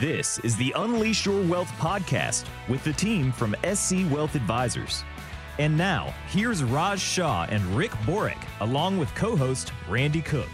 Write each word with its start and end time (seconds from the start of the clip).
This 0.00 0.38
is 0.44 0.54
the 0.54 0.72
Unleash 0.76 1.26
Your 1.26 1.42
Wealth 1.42 1.72
podcast 1.72 2.44
with 2.68 2.84
the 2.84 2.92
team 2.92 3.32
from 3.32 3.56
SC 3.74 3.96
Wealth 4.12 4.36
Advisors. 4.36 5.02
And 5.58 5.76
now, 5.76 6.14
here's 6.28 6.62
Raj 6.62 7.00
Shah 7.00 7.48
and 7.50 7.64
Rick 7.76 7.90
Borick, 8.06 8.38
along 8.60 8.98
with 8.98 9.12
co 9.16 9.34
host 9.34 9.72
Randy 9.88 10.22
Cook. 10.22 10.48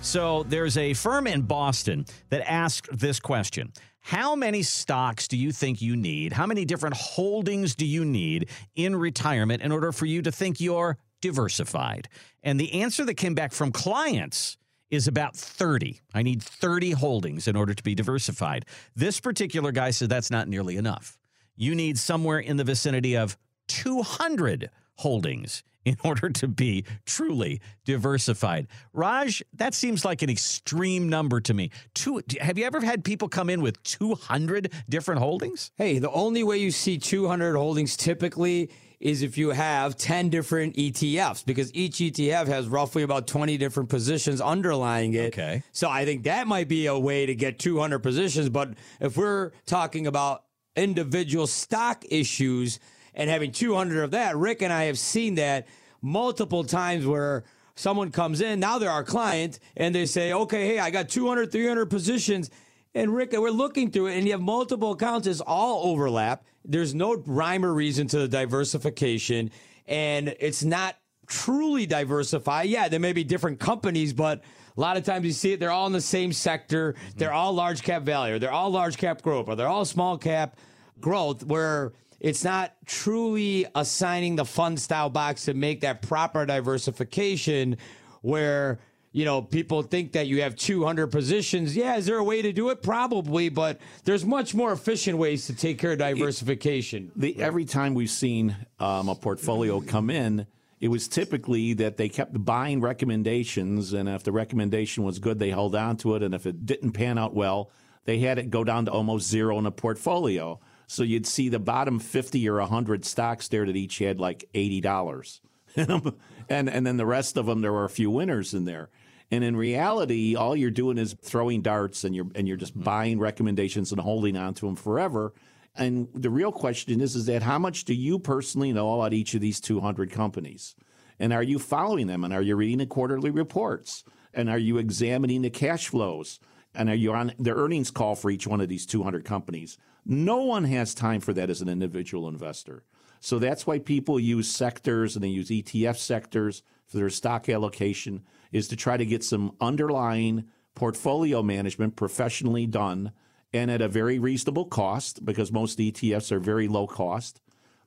So, 0.00 0.42
there's 0.44 0.78
a 0.78 0.94
firm 0.94 1.26
in 1.26 1.42
Boston 1.42 2.06
that 2.30 2.50
asked 2.50 2.88
this 2.98 3.20
question 3.20 3.74
How 4.00 4.34
many 4.34 4.62
stocks 4.62 5.28
do 5.28 5.36
you 5.36 5.52
think 5.52 5.82
you 5.82 5.94
need? 5.94 6.32
How 6.32 6.46
many 6.46 6.64
different 6.64 6.96
holdings 6.96 7.74
do 7.74 7.84
you 7.84 8.06
need 8.06 8.48
in 8.74 8.96
retirement 8.96 9.60
in 9.60 9.70
order 9.70 9.92
for 9.92 10.06
you 10.06 10.22
to 10.22 10.32
think 10.32 10.62
you're 10.62 10.96
diversified? 11.20 12.08
And 12.42 12.58
the 12.58 12.72
answer 12.80 13.04
that 13.04 13.18
came 13.18 13.34
back 13.34 13.52
from 13.52 13.70
clients 13.70 14.56
is 14.94 15.08
about 15.08 15.36
30. 15.36 16.00
I 16.14 16.22
need 16.22 16.42
30 16.42 16.92
holdings 16.92 17.48
in 17.48 17.56
order 17.56 17.74
to 17.74 17.82
be 17.82 17.94
diversified. 17.94 18.64
This 18.94 19.20
particular 19.20 19.72
guy 19.72 19.90
said 19.90 20.08
that's 20.08 20.30
not 20.30 20.48
nearly 20.48 20.76
enough. 20.76 21.18
You 21.56 21.74
need 21.74 21.98
somewhere 21.98 22.38
in 22.38 22.56
the 22.56 22.64
vicinity 22.64 23.16
of 23.16 23.36
200 23.68 24.70
holdings 24.96 25.62
in 25.84 25.96
order 26.04 26.30
to 26.30 26.48
be 26.48 26.84
truly 27.06 27.60
diversified. 27.84 28.66
Raj, 28.92 29.42
that 29.54 29.74
seems 29.74 30.04
like 30.04 30.22
an 30.22 30.30
extreme 30.30 31.08
number 31.08 31.40
to 31.40 31.54
me. 31.54 31.70
Two, 31.94 32.22
have 32.40 32.58
you 32.58 32.64
ever 32.64 32.80
had 32.80 33.04
people 33.04 33.28
come 33.28 33.50
in 33.50 33.60
with 33.62 33.82
200 33.82 34.72
different 34.88 35.20
holdings? 35.20 35.70
Hey, 35.76 35.98
the 35.98 36.10
only 36.10 36.42
way 36.42 36.58
you 36.58 36.70
see 36.70 36.98
200 36.98 37.56
holdings 37.56 37.96
typically 37.96 38.70
is 39.04 39.22
if 39.22 39.36
you 39.36 39.50
have 39.50 39.98
10 39.98 40.30
different 40.30 40.74
ETFs 40.76 41.44
because 41.44 41.72
each 41.74 41.96
ETF 41.96 42.46
has 42.46 42.66
roughly 42.66 43.02
about 43.02 43.26
20 43.26 43.58
different 43.58 43.90
positions 43.90 44.40
underlying 44.40 45.12
it. 45.12 45.26
Okay. 45.26 45.62
So 45.72 45.90
I 45.90 46.06
think 46.06 46.24
that 46.24 46.46
might 46.46 46.68
be 46.68 46.86
a 46.86 46.98
way 46.98 47.26
to 47.26 47.34
get 47.34 47.58
200 47.58 47.98
positions. 47.98 48.48
But 48.48 48.70
if 49.00 49.18
we're 49.18 49.50
talking 49.66 50.06
about 50.06 50.44
individual 50.74 51.46
stock 51.46 52.02
issues 52.08 52.80
and 53.12 53.28
having 53.28 53.52
200 53.52 54.04
of 54.04 54.12
that, 54.12 54.36
Rick 54.36 54.62
and 54.62 54.72
I 54.72 54.84
have 54.84 54.98
seen 54.98 55.34
that 55.34 55.68
multiple 56.00 56.64
times 56.64 57.06
where 57.06 57.44
someone 57.74 58.10
comes 58.10 58.40
in, 58.40 58.58
now 58.58 58.78
they're 58.78 58.90
our 58.90 59.04
client, 59.04 59.58
and 59.76 59.94
they 59.94 60.06
say, 60.06 60.32
okay, 60.32 60.66
hey, 60.66 60.78
I 60.78 60.88
got 60.90 61.10
200, 61.10 61.52
300 61.52 61.86
positions. 61.86 62.50
And 62.94 63.14
Rick, 63.14 63.32
we're 63.32 63.50
looking 63.50 63.90
through 63.90 64.06
it, 64.06 64.16
and 64.16 64.26
you 64.26 64.32
have 64.32 64.40
multiple 64.40 64.92
accounts, 64.92 65.26
it's 65.26 65.40
all 65.40 65.90
overlap. 65.90 66.44
There's 66.64 66.94
no 66.94 67.16
rhyme 67.26 67.64
or 67.64 67.74
reason 67.74 68.06
to 68.08 68.18
the 68.18 68.28
diversification, 68.28 69.50
and 69.86 70.34
it's 70.38 70.62
not 70.62 70.96
truly 71.26 71.86
diversified. 71.86 72.68
Yeah, 72.68 72.88
there 72.88 73.00
may 73.00 73.12
be 73.12 73.24
different 73.24 73.58
companies, 73.58 74.12
but 74.12 74.42
a 74.76 74.80
lot 74.80 74.96
of 74.96 75.04
times 75.04 75.26
you 75.26 75.32
see 75.32 75.52
it, 75.52 75.60
they're 75.60 75.72
all 75.72 75.88
in 75.88 75.92
the 75.92 76.00
same 76.00 76.32
sector. 76.32 76.92
Mm-hmm. 76.92 77.18
They're 77.18 77.32
all 77.32 77.52
large 77.52 77.82
cap 77.82 78.02
value, 78.02 78.36
or 78.36 78.38
they're 78.38 78.52
all 78.52 78.70
large 78.70 78.96
cap 78.96 79.22
growth, 79.22 79.48
or 79.48 79.56
they're 79.56 79.68
all 79.68 79.84
small 79.84 80.16
cap 80.16 80.56
growth, 81.00 81.44
where 81.44 81.92
it's 82.20 82.44
not 82.44 82.74
truly 82.86 83.66
assigning 83.74 84.36
the 84.36 84.44
fund 84.44 84.80
style 84.80 85.10
box 85.10 85.46
to 85.46 85.54
make 85.54 85.80
that 85.80 86.00
proper 86.00 86.46
diversification 86.46 87.76
where 88.22 88.78
you 89.14 89.24
know, 89.24 89.40
people 89.40 89.80
think 89.82 90.10
that 90.12 90.26
you 90.26 90.42
have 90.42 90.56
200 90.56 91.06
positions. 91.06 91.76
Yeah, 91.76 91.96
is 91.96 92.04
there 92.04 92.18
a 92.18 92.24
way 92.24 92.42
to 92.42 92.52
do 92.52 92.70
it? 92.70 92.82
Probably, 92.82 93.48
but 93.48 93.80
there's 94.02 94.24
much 94.24 94.56
more 94.56 94.72
efficient 94.72 95.18
ways 95.18 95.46
to 95.46 95.54
take 95.54 95.78
care 95.78 95.92
of 95.92 95.98
diversification. 95.98 97.12
The, 97.14 97.40
every 97.40 97.64
time 97.64 97.94
we've 97.94 98.10
seen 98.10 98.56
um, 98.80 99.08
a 99.08 99.14
portfolio 99.14 99.80
come 99.80 100.10
in, 100.10 100.48
it 100.80 100.88
was 100.88 101.06
typically 101.06 101.74
that 101.74 101.96
they 101.96 102.08
kept 102.08 102.44
buying 102.44 102.80
recommendations, 102.80 103.92
and 103.92 104.08
if 104.08 104.24
the 104.24 104.32
recommendation 104.32 105.04
was 105.04 105.20
good, 105.20 105.38
they 105.38 105.50
held 105.50 105.76
on 105.76 105.96
to 105.98 106.16
it, 106.16 106.24
and 106.24 106.34
if 106.34 106.44
it 106.44 106.66
didn't 106.66 106.90
pan 106.90 107.16
out 107.16 107.34
well, 107.34 107.70
they 108.06 108.18
had 108.18 108.40
it 108.40 108.50
go 108.50 108.64
down 108.64 108.84
to 108.86 108.90
almost 108.90 109.28
zero 109.28 109.56
in 109.60 109.66
a 109.66 109.70
portfolio. 109.70 110.58
So 110.88 111.04
you'd 111.04 111.28
see 111.28 111.48
the 111.48 111.60
bottom 111.60 112.00
50 112.00 112.48
or 112.48 112.58
100 112.58 113.04
stocks 113.04 113.46
there 113.46 113.64
that 113.64 113.76
each 113.76 113.98
had 113.98 114.18
like 114.18 114.44
$80. 114.54 115.40
and 116.48 116.68
and 116.68 116.86
then 116.86 116.96
the 116.96 117.06
rest 117.06 117.36
of 117.36 117.46
them 117.46 117.60
there 117.60 117.72
were 117.72 117.84
a 117.84 117.90
few 117.90 118.10
winners 118.10 118.54
in 118.54 118.64
there. 118.64 118.90
And 119.30 119.42
in 119.42 119.56
reality, 119.56 120.36
all 120.36 120.54
you're 120.54 120.70
doing 120.70 120.98
is 120.98 121.16
throwing 121.22 121.62
darts 121.62 122.04
and 122.04 122.14
you're 122.14 122.26
and 122.34 122.46
you're 122.46 122.56
just 122.56 122.74
mm-hmm. 122.74 122.84
buying 122.84 123.18
recommendations 123.18 123.90
and 123.90 124.00
holding 124.00 124.36
on 124.36 124.54
to 124.54 124.66
them 124.66 124.76
forever. 124.76 125.32
And 125.76 126.08
the 126.14 126.30
real 126.30 126.52
question 126.52 127.00
is 127.00 127.16
is 127.16 127.26
that 127.26 127.42
how 127.42 127.58
much 127.58 127.84
do 127.84 127.94
you 127.94 128.18
personally 128.18 128.72
know 128.72 128.94
about 128.94 129.12
each 129.12 129.34
of 129.34 129.40
these 129.40 129.60
200 129.60 130.10
companies? 130.10 130.76
And 131.18 131.32
are 131.32 131.42
you 131.42 131.58
following 131.58 132.06
them 132.06 132.24
and 132.24 132.32
are 132.32 132.42
you 132.42 132.56
reading 132.56 132.78
the 132.78 132.86
quarterly 132.86 133.30
reports? 133.30 134.04
And 134.32 134.50
are 134.50 134.58
you 134.58 134.78
examining 134.78 135.42
the 135.42 135.50
cash 135.50 135.88
flows? 135.88 136.40
And 136.74 136.88
are 136.88 136.94
you 136.94 137.12
on 137.12 137.32
the 137.38 137.54
earnings 137.54 137.90
call 137.90 138.16
for 138.16 138.30
each 138.30 138.46
one 138.46 138.60
of 138.60 138.68
these 138.68 138.84
200 138.84 139.24
companies? 139.24 139.78
No 140.04 140.42
one 140.42 140.64
has 140.64 140.92
time 140.92 141.20
for 141.20 141.32
that 141.32 141.50
as 141.50 141.60
an 141.60 141.68
individual 141.68 142.28
investor. 142.28 142.82
So 143.24 143.38
that's 143.38 143.66
why 143.66 143.78
people 143.78 144.20
use 144.20 144.50
sectors 144.50 145.16
and 145.16 145.24
they 145.24 145.28
use 145.28 145.48
ETF 145.48 145.96
sectors 145.96 146.62
for 146.86 146.98
their 146.98 147.08
stock 147.08 147.48
allocation 147.48 148.22
is 148.52 148.68
to 148.68 148.76
try 148.76 148.98
to 148.98 149.06
get 149.06 149.24
some 149.24 149.56
underlying 149.62 150.44
portfolio 150.74 151.42
management 151.42 151.96
professionally 151.96 152.66
done 152.66 153.12
and 153.50 153.70
at 153.70 153.80
a 153.80 153.88
very 153.88 154.18
reasonable 154.18 154.66
cost 154.66 155.24
because 155.24 155.50
most 155.50 155.78
ETFs 155.78 156.32
are 156.32 156.38
very 156.38 156.68
low 156.68 156.86
cost. 156.86 157.40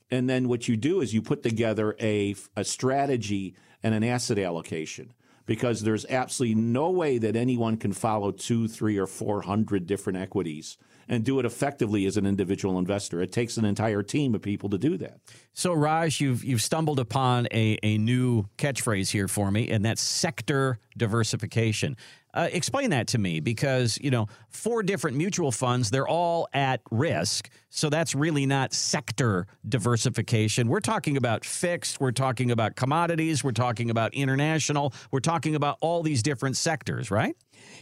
And 0.09 0.27
then 0.27 0.47
what 0.47 0.67
you 0.67 0.75
do 0.75 1.01
is 1.01 1.13
you 1.13 1.21
put 1.21 1.43
together 1.43 1.95
a, 2.01 2.33
a 2.55 2.63
strategy 2.63 3.53
and 3.83 3.93
an 3.93 4.03
asset 4.03 4.39
allocation 4.39 5.13
because 5.47 5.81
there's 5.81 6.05
absolutely 6.05 6.53
no 6.53 6.91
way 6.91 7.17
that 7.17 7.35
anyone 7.35 7.77
can 7.77 7.93
follow 7.93 8.31
two, 8.31 8.67
three, 8.67 8.99
or 8.99 9.07
four 9.07 9.41
hundred 9.41 9.87
different 9.87 10.19
equities 10.19 10.77
and 11.09 11.23
do 11.23 11.39
it 11.39 11.45
effectively 11.45 12.05
as 12.05 12.17
an 12.17 12.25
individual 12.25 12.77
investor. 12.77 13.21
It 13.21 13.31
takes 13.31 13.57
an 13.57 13.65
entire 13.65 14.03
team 14.03 14.35
of 14.35 14.41
people 14.41 14.69
to 14.69 14.77
do 14.77 14.97
that. 14.97 15.19
So, 15.53 15.73
Raj, 15.73 16.21
you've 16.21 16.43
you've 16.43 16.61
stumbled 16.61 16.99
upon 16.99 17.47
a, 17.51 17.79
a 17.81 17.97
new 17.97 18.43
catchphrase 18.57 19.09
here 19.09 19.27
for 19.27 19.49
me, 19.49 19.71
and 19.71 19.83
that's 19.83 20.01
sector 20.01 20.79
diversification. 20.95 21.97
Uh, 22.33 22.49
explain 22.51 22.91
that 22.91 23.07
to 23.07 23.17
me 23.17 23.39
because, 23.39 23.97
you 24.01 24.11
know, 24.11 24.27
four 24.49 24.83
different 24.83 25.17
mutual 25.17 25.51
funds, 25.51 25.89
they're 25.89 26.07
all 26.07 26.47
at 26.53 26.81
risk. 26.91 27.49
So 27.69 27.89
that's 27.89 28.13
really 28.13 28.45
not 28.45 28.73
sector 28.73 29.47
diversification. 29.67 30.67
We're 30.67 30.81
talking 30.81 31.17
about 31.17 31.45
fixed, 31.45 31.99
we're 31.99 32.11
talking 32.11 32.51
about 32.51 32.75
commodities, 32.75 33.43
we're 33.43 33.53
talking 33.53 33.89
about 33.89 34.13
international, 34.13 34.93
we're 35.11 35.19
talking 35.19 35.55
about 35.55 35.77
all 35.81 36.03
these 36.03 36.21
different 36.21 36.57
sectors, 36.57 37.09
right? 37.09 37.35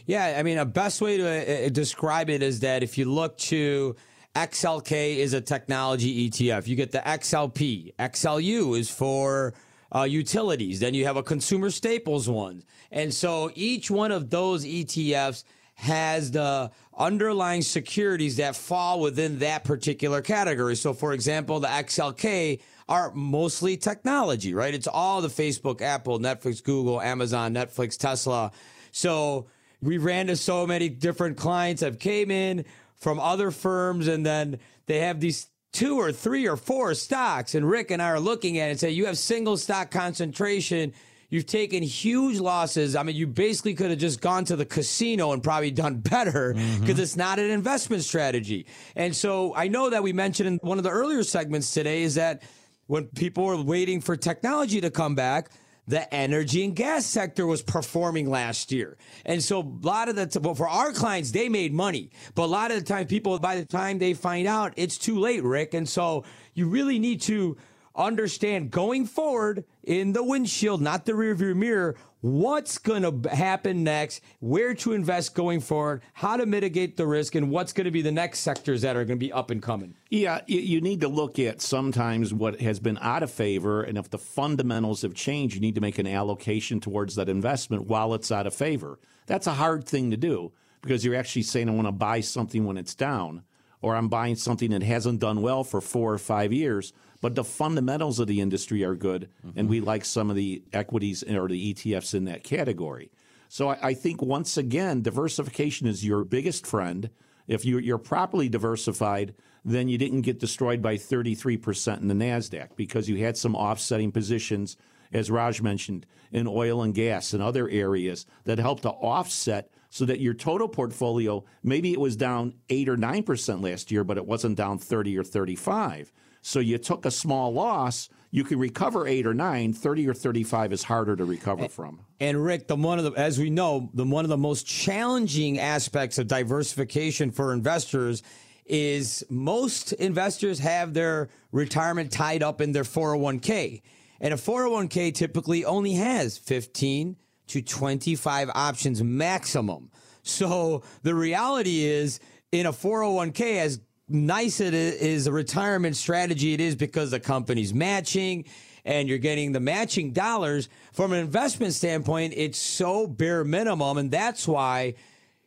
Yeah, 0.06 0.36
I 0.38 0.42
mean, 0.42 0.58
a 0.58 0.64
best 0.64 1.00
way 1.00 1.16
to 1.18 1.66
uh, 1.66 1.68
describe 1.68 2.30
it 2.30 2.42
is 2.42 2.60
that 2.60 2.82
if 2.82 2.96
you 2.96 3.04
look 3.06 3.36
to 3.38 3.96
XLK 4.36 5.16
is 5.16 5.32
a 5.32 5.40
technology 5.40 6.28
ETF. 6.28 6.66
You 6.66 6.76
get 6.76 6.92
the 6.92 6.98
XLP. 6.98 7.94
XLU 7.98 8.78
is 8.78 8.90
for 8.90 9.54
uh, 9.94 10.02
utilities. 10.02 10.80
Then 10.80 10.94
you 10.94 11.04
have 11.04 11.16
a 11.16 11.22
consumer 11.22 11.70
staples 11.70 12.28
one. 12.28 12.62
And 12.90 13.12
so 13.12 13.50
each 13.54 13.90
one 13.90 14.12
of 14.12 14.30
those 14.30 14.64
ETFs 14.64 15.44
has 15.74 16.30
the 16.30 16.70
underlying 16.96 17.60
securities 17.60 18.36
that 18.38 18.56
fall 18.56 19.00
within 19.00 19.38
that 19.40 19.62
particular 19.64 20.22
category. 20.22 20.74
So, 20.74 20.94
for 20.94 21.12
example, 21.12 21.60
the 21.60 21.68
XLK 21.68 22.60
are 22.88 23.12
mostly 23.14 23.76
technology, 23.76 24.54
right? 24.54 24.72
It's 24.72 24.86
all 24.86 25.20
the 25.20 25.28
Facebook, 25.28 25.82
Apple, 25.82 26.18
Netflix, 26.18 26.62
Google, 26.62 27.00
Amazon, 27.00 27.52
Netflix, 27.52 27.98
Tesla. 27.98 28.52
So 28.90 29.48
we 29.82 29.98
ran 29.98 30.28
to 30.28 30.36
so 30.36 30.66
many 30.66 30.88
different 30.88 31.36
clients 31.36 31.82
that 31.82 32.00
came 32.00 32.30
in 32.30 32.64
from 32.94 33.20
other 33.20 33.50
firms, 33.50 34.08
and 34.08 34.24
then 34.24 34.58
they 34.86 35.00
have 35.00 35.20
these 35.20 35.48
two 35.72 35.98
or 35.98 36.12
three 36.12 36.48
or 36.48 36.56
four 36.56 36.94
stocks. 36.94 37.54
And 37.54 37.68
Rick 37.68 37.90
and 37.90 38.00
I 38.00 38.10
are 38.10 38.20
looking 38.20 38.58
at 38.58 38.68
it 38.68 38.70
and 38.72 38.80
say, 38.80 38.90
you 38.90 39.06
have 39.06 39.18
single 39.18 39.56
stock 39.56 39.90
concentration. 39.90 40.92
You've 41.28 41.46
taken 41.46 41.82
huge 41.82 42.38
losses. 42.38 42.94
I 42.94 43.02
mean, 43.02 43.16
you 43.16 43.26
basically 43.26 43.74
could 43.74 43.90
have 43.90 43.98
just 43.98 44.20
gone 44.20 44.44
to 44.46 44.56
the 44.56 44.64
casino 44.64 45.32
and 45.32 45.42
probably 45.42 45.70
done 45.70 45.96
better 46.00 46.54
because 46.54 46.78
mm-hmm. 46.78 47.00
it's 47.00 47.16
not 47.16 47.38
an 47.38 47.50
investment 47.50 48.04
strategy. 48.04 48.66
And 48.94 49.14
so 49.14 49.54
I 49.54 49.68
know 49.68 49.90
that 49.90 50.02
we 50.02 50.12
mentioned 50.12 50.48
in 50.48 50.56
one 50.62 50.78
of 50.78 50.84
the 50.84 50.90
earlier 50.90 51.24
segments 51.24 51.74
today 51.74 52.02
is 52.02 52.14
that 52.14 52.42
when 52.86 53.06
people 53.06 53.44
were 53.44 53.60
waiting 53.60 54.00
for 54.00 54.16
technology 54.16 54.80
to 54.80 54.90
come 54.90 55.14
back, 55.14 55.50
the 55.86 56.12
energy 56.12 56.64
and 56.64 56.74
gas 56.74 57.06
sector 57.06 57.46
was 57.46 57.62
performing 57.62 58.28
last 58.28 58.72
year. 58.72 58.96
And 59.24 59.42
so 59.42 59.60
a 59.60 59.86
lot 59.86 60.08
of 60.08 60.16
the, 60.16 60.26
t- 60.26 60.38
well, 60.40 60.54
for 60.54 60.68
our 60.68 60.92
clients, 60.92 61.30
they 61.30 61.48
made 61.48 61.72
money. 61.72 62.10
But 62.34 62.44
a 62.44 62.46
lot 62.46 62.70
of 62.70 62.78
the 62.78 62.84
time, 62.84 63.06
people, 63.06 63.38
by 63.38 63.56
the 63.56 63.64
time 63.64 63.98
they 63.98 64.14
find 64.14 64.46
out, 64.48 64.74
it's 64.76 64.98
too 64.98 65.18
late, 65.18 65.42
Rick. 65.42 65.74
And 65.74 65.88
so 65.88 66.24
you 66.54 66.68
really 66.68 66.98
need 66.98 67.20
to 67.22 67.56
understand 67.96 68.70
going 68.70 69.06
forward 69.06 69.64
in 69.82 70.12
the 70.12 70.22
windshield, 70.22 70.80
not 70.80 71.04
the 71.04 71.12
rearview 71.12 71.56
mirror, 71.56 71.96
what's 72.20 72.78
going 72.78 73.02
to 73.02 73.28
happen 73.28 73.84
next, 73.84 74.20
where 74.40 74.74
to 74.74 74.92
invest 74.92 75.34
going 75.34 75.60
forward, 75.60 76.02
how 76.12 76.36
to 76.36 76.46
mitigate 76.46 76.96
the 76.96 77.06
risk, 77.06 77.34
and 77.34 77.50
what's 77.50 77.72
going 77.72 77.84
to 77.84 77.90
be 77.90 78.02
the 78.02 78.12
next 78.12 78.40
sectors 78.40 78.82
that 78.82 78.96
are 78.96 79.04
going 79.04 79.18
to 79.18 79.24
be 79.24 79.32
up 79.32 79.50
and 79.50 79.62
coming. 79.62 79.94
Yeah, 80.10 80.40
you 80.46 80.80
need 80.80 81.00
to 81.02 81.08
look 81.08 81.38
at 81.38 81.62
sometimes 81.62 82.34
what 82.34 82.60
has 82.60 82.80
been 82.80 82.98
out 83.00 83.22
of 83.22 83.30
favor, 83.30 83.82
and 83.82 83.96
if 83.96 84.10
the 84.10 84.18
fundamentals 84.18 85.02
have 85.02 85.14
changed, 85.14 85.54
you 85.54 85.60
need 85.60 85.76
to 85.76 85.80
make 85.80 85.98
an 85.98 86.06
allocation 86.06 86.80
towards 86.80 87.14
that 87.14 87.28
investment 87.28 87.86
while 87.86 88.14
it's 88.14 88.32
out 88.32 88.46
of 88.46 88.54
favor. 88.54 88.98
That's 89.26 89.46
a 89.46 89.54
hard 89.54 89.86
thing 89.86 90.10
to 90.10 90.16
do 90.16 90.52
because 90.82 91.04
you're 91.04 91.16
actually 91.16 91.42
saying, 91.42 91.68
I 91.68 91.72
want 91.72 91.88
to 91.88 91.92
buy 91.92 92.20
something 92.20 92.64
when 92.64 92.76
it's 92.76 92.94
down, 92.94 93.42
or 93.86 93.94
I'm 93.94 94.08
buying 94.08 94.34
something 94.34 94.72
that 94.72 94.82
hasn't 94.82 95.20
done 95.20 95.42
well 95.42 95.62
for 95.62 95.80
four 95.80 96.12
or 96.12 96.18
five 96.18 96.52
years, 96.52 96.92
but 97.20 97.36
the 97.36 97.44
fundamentals 97.44 98.18
of 98.18 98.26
the 98.26 98.40
industry 98.40 98.82
are 98.82 98.96
good, 98.96 99.28
mm-hmm. 99.46 99.56
and 99.56 99.68
we 99.68 99.78
like 99.78 100.04
some 100.04 100.28
of 100.28 100.34
the 100.34 100.64
equities 100.72 101.22
or 101.22 101.46
the 101.46 101.72
ETFs 101.72 102.12
in 102.12 102.24
that 102.24 102.42
category. 102.42 103.12
So 103.48 103.68
I, 103.68 103.78
I 103.80 103.94
think 103.94 104.20
once 104.20 104.56
again, 104.56 105.02
diversification 105.02 105.86
is 105.86 106.04
your 106.04 106.24
biggest 106.24 106.66
friend. 106.66 107.10
If 107.46 107.64
you, 107.64 107.78
you're 107.78 107.96
properly 107.96 108.48
diversified, 108.48 109.36
then 109.64 109.88
you 109.88 109.98
didn't 109.98 110.22
get 110.22 110.40
destroyed 110.40 110.82
by 110.82 110.96
33% 110.96 112.00
in 112.00 112.08
the 112.08 112.14
NASDAQ 112.14 112.70
because 112.74 113.08
you 113.08 113.18
had 113.18 113.36
some 113.36 113.54
offsetting 113.54 114.10
positions, 114.10 114.76
as 115.12 115.30
Raj 115.30 115.62
mentioned, 115.62 116.06
in 116.32 116.46
oil 116.46 116.82
and 116.82 116.94
gas 116.94 117.32
and 117.32 117.42
other 117.42 117.68
areas 117.68 118.26
that 118.44 118.58
help 118.58 118.80
to 118.82 118.90
offset 118.90 119.70
so 119.90 120.04
that 120.04 120.20
your 120.20 120.34
total 120.34 120.68
portfolio, 120.68 121.44
maybe 121.62 121.92
it 121.92 122.00
was 122.00 122.16
down 122.16 122.54
8 122.68 122.88
or 122.88 122.96
9% 122.96 123.62
last 123.62 123.90
year, 123.90 124.04
but 124.04 124.16
it 124.16 124.26
wasn't 124.26 124.56
down 124.56 124.78
30 124.78 125.16
or 125.16 125.24
35. 125.24 126.12
So 126.42 126.60
you 126.60 126.78
took 126.78 127.06
a 127.06 127.10
small 127.10 127.52
loss, 127.52 128.08
you 128.30 128.44
can 128.44 128.58
recover 128.58 129.06
eight 129.06 129.26
or 129.26 129.34
nine. 129.34 129.72
Thirty 129.72 130.06
or 130.06 130.14
thirty-five 130.14 130.72
is 130.72 130.82
harder 130.82 131.16
to 131.16 131.24
recover 131.24 131.62
and, 131.62 131.72
from. 131.72 132.00
And 132.20 132.44
Rick, 132.44 132.68
the 132.68 132.76
one 132.76 132.98
of 132.98 133.04
the 133.04 133.12
as 133.12 133.38
we 133.38 133.50
know, 133.50 133.90
the 133.94 134.04
one 134.04 134.24
of 134.24 134.28
the 134.28 134.36
most 134.36 134.66
challenging 134.66 135.58
aspects 135.58 136.18
of 136.18 136.26
diversification 136.26 137.30
for 137.30 137.52
investors 137.52 138.22
is 138.66 139.24
most 139.30 139.92
investors 139.94 140.58
have 140.58 140.92
their 140.92 141.30
retirement 141.50 142.12
tied 142.12 142.42
up 142.42 142.60
in 142.60 142.72
their 142.72 142.82
401k. 142.82 143.80
And 144.20 144.32
a 144.32 144.36
401k 144.36 145.14
typically 145.14 145.64
only 145.64 145.92
has 145.94 146.38
15 146.38 147.16
to 147.48 147.62
25 147.62 148.50
options 148.54 149.02
maximum. 149.02 149.90
So 150.22 150.82
the 151.02 151.14
reality 151.14 151.84
is 151.84 152.20
in 152.52 152.66
a 152.66 152.72
401k, 152.72 153.58
as 153.58 153.80
nice 154.08 154.60
it 154.60 154.74
is 154.74 155.26
a 155.26 155.32
retirement 155.32 155.96
strategy, 155.96 156.52
it 156.52 156.60
is 156.60 156.74
because 156.74 157.10
the 157.10 157.20
company's 157.20 157.74
matching 157.74 158.44
and 158.84 159.08
you're 159.08 159.18
getting 159.18 159.52
the 159.52 159.60
matching 159.60 160.12
dollars. 160.12 160.68
From 160.92 161.12
an 161.12 161.18
investment 161.18 161.74
standpoint, 161.74 162.34
it's 162.36 162.58
so 162.58 163.06
bare 163.06 163.44
minimum. 163.44 163.98
And 163.98 164.10
that's 164.10 164.46
why 164.46 164.94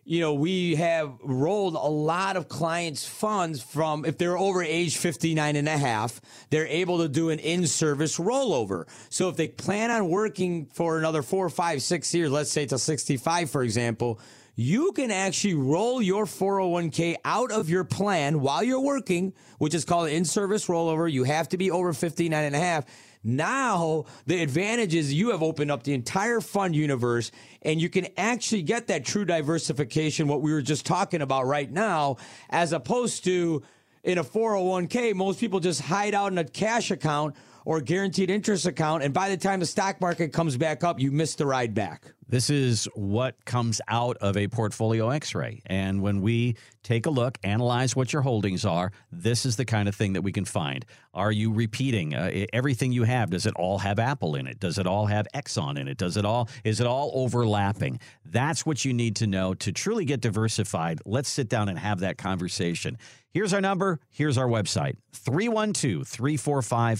you 0.10 0.22
know, 0.22 0.34
we 0.34 0.74
have 0.74 1.20
rolled 1.22 1.76
a 1.76 1.78
lot 1.78 2.36
of 2.36 2.50
clients' 2.50 3.08
funds 3.08 3.62
from, 3.62 4.06
if 4.06 4.18
they're 4.18 4.40
over 4.40 4.64
age 4.64 4.98
59 4.98 5.56
and 5.56 5.68
a 5.68 5.78
half, 5.78 6.20
they're 6.50 6.66
able 6.66 6.98
to 6.98 7.08
do 7.08 7.30
an 7.30 7.38
in 7.38 7.68
service 7.68 8.18
rollover. 8.18 8.86
So 9.12 9.30
if 9.30 9.36
they 9.36 9.50
plan 9.50 9.92
on 9.92 10.10
working 10.10 10.66
for 10.66 10.98
another 10.98 11.22
four, 11.22 11.48
five, 11.52 11.84
six 11.84 12.12
years, 12.12 12.32
let's 12.32 12.50
say 12.50 12.66
to 12.66 12.80
65, 12.80 13.52
for 13.52 13.62
example, 13.62 14.20
you 14.56 14.94
can 14.94 15.12
actually 15.12 15.54
roll 15.54 16.02
your 16.02 16.26
401k 16.26 17.18
out 17.24 17.52
of 17.52 17.70
your 17.70 17.84
plan 17.84 18.42
while 18.42 18.64
you're 18.64 18.82
working, 18.82 19.34
which 19.60 19.76
is 19.76 19.86
called 19.86 20.10
in 20.10 20.26
service 20.26 20.66
rollover. 20.66 21.10
You 21.10 21.24
have 21.26 21.50
to 21.50 21.58
be 21.58 21.70
over 21.70 21.94
59 21.94 22.44
and 22.44 22.56
a 22.56 22.60
half 22.60 22.86
now, 23.24 24.06
the 24.27 24.42
advantage 24.42 24.95
is 24.95 25.13
you 25.13 25.31
have 25.31 25.44
opened 25.44 25.71
up 25.71 25.83
the 25.83 25.94
entire 25.94 26.39
fund 26.39 26.74
universe 26.75 27.31
and 27.62 27.81
you 27.81 27.89
can 27.89 28.07
actually 28.18 28.62
get 28.62 28.88
that 28.88 29.04
true 29.04 29.25
diversification, 29.25 30.27
what 30.27 30.42
we 30.42 30.54
were 30.54 30.62
just 30.62 30.86
talking 30.86 31.21
about 31.21 31.45
right 31.45 31.69
now, 31.69 32.16
as 32.50 32.71
opposed 32.71 33.25
to 33.25 33.62
in 34.04 34.18
a 34.18 34.24
401k, 34.24 35.13
most 35.13 35.39
people 35.39 35.60
just 35.60 35.81
hide 35.81 36.13
out 36.13 36.31
in 36.31 36.38
a 36.38 36.45
cash 36.45 36.92
account 36.92 37.36
or 37.66 37.82
guaranteed 37.82 38.30
interest 38.30 38.66
account. 38.66 39.04
And 39.04 39.14
by 39.14 39.30
the 39.30 39.38
time 39.38 39.60
the 39.60 39.66
stock 39.66 40.02
market 40.02 40.34
comes 40.34 40.58
back 40.58 40.84
up, 40.84 41.00
you 41.00 41.12
miss 41.12 41.36
the 41.36 41.46
ride 41.46 41.74
back. 41.74 42.14
This 42.30 42.52
is 42.52 42.88
what 42.94 43.44
comes 43.46 43.82
out 43.88 44.16
of 44.18 44.38
a 44.38 44.48
portfolio 44.48 45.10
x 45.10 45.34
ray. 45.34 45.64
And 45.66 46.00
when 46.04 46.22
we 46.22 46.58
take 46.84 47.08
a 47.08 47.10
look, 47.10 47.40
analyze 47.44 47.96
what 47.96 48.14
your 48.14 48.22
holdings 48.22 48.66
are, 48.66 48.92
this 49.12 49.48
is 49.48 49.56
the 49.56 49.66
kind 49.66 49.90
of 49.90 49.96
thing 49.96 50.14
that 50.14 50.22
we 50.22 50.32
can 50.32 50.46
find. 50.46 50.86
Are 51.16 51.32
you 51.32 51.52
repeating 51.52 52.14
uh, 52.14 52.46
everything 52.54 52.92
you 52.92 53.04
have? 53.04 53.32
Does 53.32 53.48
it 53.48 53.56
all 53.56 53.80
have 53.80 53.98
Apple 53.98 54.36
in 54.36 54.46
it? 54.46 54.60
Does 54.60 54.78
it 54.78 54.86
all 54.86 55.08
have 55.08 55.28
Exxon 55.34 55.80
in 55.80 55.88
it? 55.88 55.98
Does 55.98 56.18
it 56.18 56.26
all, 56.26 56.50
is 56.64 56.80
it 56.80 56.86
all 56.86 57.12
overlapping? 57.16 58.00
That's 58.24 58.64
what 58.64 58.86
you 58.86 58.94
need 58.94 59.16
to 59.18 59.28
know 59.28 59.56
to 59.56 59.72
truly 59.72 60.06
get 60.06 60.22
diversified. 60.22 61.02
Let's 61.06 61.30
sit 61.30 61.50
down 61.50 61.68
and 61.68 61.80
have 61.80 62.02
that 62.02 62.20
conversation. 62.20 63.00
Here's 63.32 63.54
our 63.54 63.62
number. 63.62 64.00
Here's 64.10 64.38
our 64.38 64.48
website 64.48 64.98
312 65.14 66.08
345 66.08 67.00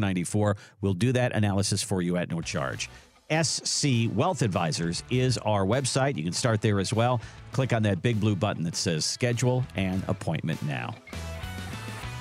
5494. 0.00 0.56
We'll 0.80 0.94
do 0.94 1.12
that 1.12 1.32
analysis 1.32 1.82
for 1.82 2.02
you 2.02 2.16
at 2.16 2.30
no 2.30 2.40
charge. 2.40 2.88
SC 3.30 4.08
Wealth 4.14 4.40
Advisors 4.40 5.02
is 5.10 5.36
our 5.38 5.66
website. 5.66 6.16
You 6.16 6.24
can 6.24 6.32
start 6.32 6.62
there 6.62 6.80
as 6.80 6.94
well. 6.94 7.20
Click 7.52 7.72
on 7.72 7.82
that 7.82 8.00
big 8.00 8.18
blue 8.20 8.34
button 8.34 8.62
that 8.64 8.76
says 8.76 9.04
schedule 9.04 9.64
and 9.76 10.02
appointment 10.08 10.62
now. 10.62 10.94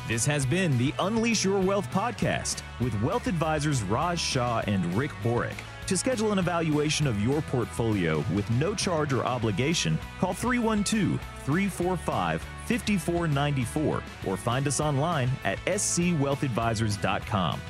This 0.08 0.26
has 0.26 0.46
been 0.46 0.78
the 0.78 0.94
Unleash 1.00 1.44
Your 1.44 1.60
Wealth 1.60 1.90
podcast 1.92 2.62
with 2.80 3.00
wealth 3.02 3.28
advisors 3.28 3.84
Raj 3.84 4.20
Shah 4.20 4.64
and 4.68 4.94
Rick 4.96 5.12
Borick. 5.24 5.56
To 5.88 5.96
schedule 5.96 6.34
an 6.34 6.40
evaluation 6.40 7.08
of 7.08 7.22
your 7.22 7.42
portfolio 7.44 8.22
with 8.36 8.50
no 8.52 8.76
charge 8.76 9.14
or 9.14 9.24
obligation, 9.24 9.98
call 10.20 10.34
312 10.34 11.18
345 11.46 12.42
5494 12.66 14.04
or 14.26 14.38
find 14.38 14.68
us 14.68 14.82
online 14.82 15.30
at 15.46 15.58
scwealthadvisors.com. 15.66 17.62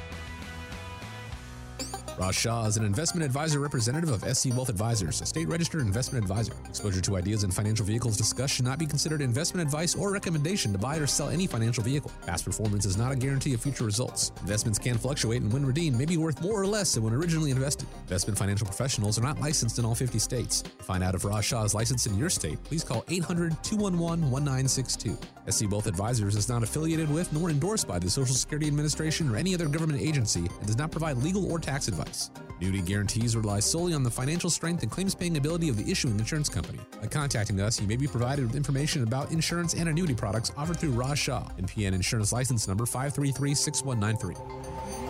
Raj 2.18 2.34
Shah 2.34 2.66
is 2.66 2.78
an 2.78 2.84
investment 2.84 3.24
advisor 3.24 3.60
representative 3.60 4.10
of 4.10 4.36
SC 4.36 4.50
Wealth 4.50 4.70
Advisors, 4.70 5.22
a 5.22 5.26
state 5.26 5.48
registered 5.48 5.82
investment 5.82 6.24
advisor. 6.24 6.54
Exposure 6.68 7.00
to 7.00 7.16
ideas 7.16 7.44
and 7.44 7.54
financial 7.54 7.86
vehicles 7.86 8.18
discussed 8.18 8.56
should 8.56 8.66
not 8.66 8.80
be 8.80 8.88
considered 8.88 9.22
investment 9.22 9.64
advice 9.68 9.94
or 9.94 10.12
recommendation 10.12 10.72
to 10.72 10.80
buy 10.80 10.98
or 10.98 11.06
sell 11.06 11.30
any 11.30 11.46
financial 11.46 11.84
vehicle. 11.84 12.12
Past 12.26 12.44
performance 12.44 12.86
is 12.86 12.98
not 12.98 13.12
a 13.12 13.16
guarantee 13.16 13.54
of 13.54 13.62
future 13.62 13.84
results. 13.84 14.32
Investments 14.42 14.80
can 14.80 14.98
fluctuate 14.98 15.44
and 15.44 15.54
when 15.54 15.64
redeemed 15.64 15.96
may 15.96 16.06
be 16.06 16.18
worth 16.18 16.42
more 16.42 16.60
or 16.60 16.66
less 16.66 16.96
than 16.96 17.04
when 17.04 17.14
originally 17.14 17.52
invested. 17.52 17.88
Investment 18.02 18.40
financial 18.40 18.66
professionals 18.66 19.20
are 19.20 19.24
not 19.24 19.40
licensed 19.40 19.78
in 19.78 19.86
all 19.86 19.94
50 19.94 20.18
states. 20.18 20.64
To 20.64 20.84
find 20.84 21.04
out 21.04 21.14
if 21.14 21.24
Raj 21.24 21.46
Shah 21.46 21.66
is 21.66 21.76
licensed 21.76 22.08
in 22.08 22.18
your 22.18 22.32
state, 22.32 22.64
please 22.64 22.84
call 22.84 23.06
800 23.10 23.64
211 23.64 24.32
1962. 24.32 25.37
SC 25.50 25.72
Wealth 25.72 25.88
Advisors 25.88 26.36
is 26.36 26.50
not 26.50 26.64
affiliated 26.64 27.10
with 27.12 27.32
nor 27.32 27.50
endorsed 27.50 27.88
by 27.88 28.00
the 28.00 28.10
Social 28.10 28.36
Security 28.36 28.68
Administration 28.68 29.30
or 29.30 29.38
any 29.38 29.54
other 29.54 29.68
government 29.68 30.02
agency 30.02 30.42
and 30.42 30.66
does 30.66 30.78
not 30.78 30.92
provide 30.92 31.18
legal 31.18 31.50
or 31.52 31.60
tax 31.60 31.88
advice. 31.88 32.32
Annuity 32.60 32.82
guarantees 32.82 33.36
rely 33.36 33.60
solely 33.60 33.94
on 33.94 34.04
the 34.04 34.10
financial 34.10 34.50
strength 34.50 34.84
and 34.84 34.92
claims 34.92 35.16
paying 35.16 35.38
ability 35.38 35.70
of 35.70 35.78
the 35.78 35.90
issuing 35.90 36.20
insurance 36.20 36.50
company. 36.50 36.80
By 37.00 37.08
contacting 37.08 37.62
us, 37.62 37.80
you 37.80 37.88
may 37.88 37.96
be 37.96 38.08
provided 38.08 38.46
with 38.46 38.56
information 38.56 39.04
about 39.04 39.32
insurance 39.32 39.74
and 39.74 39.88
annuity 39.88 40.16
products 40.16 40.52
offered 40.58 40.80
through 40.80 40.92
Raj 40.92 41.20
Shah, 41.20 41.48
NPN 41.60 41.94
Insurance 41.94 42.34
License 42.34 42.68
Number 42.68 42.86
5336193. 42.86 45.07